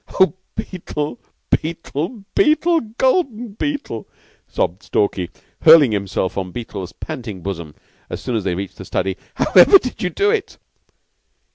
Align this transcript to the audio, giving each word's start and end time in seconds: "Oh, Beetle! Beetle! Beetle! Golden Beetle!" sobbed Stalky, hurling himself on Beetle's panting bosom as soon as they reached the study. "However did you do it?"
"Oh, 0.19 0.33
Beetle! 0.55 1.19
Beetle! 1.51 2.23
Beetle! 2.33 2.79
Golden 2.97 3.49
Beetle!" 3.49 4.09
sobbed 4.47 4.81
Stalky, 4.81 5.29
hurling 5.61 5.91
himself 5.91 6.39
on 6.39 6.51
Beetle's 6.51 6.91
panting 6.93 7.43
bosom 7.43 7.75
as 8.09 8.19
soon 8.19 8.35
as 8.35 8.43
they 8.43 8.55
reached 8.55 8.77
the 8.77 8.85
study. 8.85 9.15
"However 9.35 9.77
did 9.77 10.01
you 10.01 10.09
do 10.09 10.31
it?" 10.31 10.57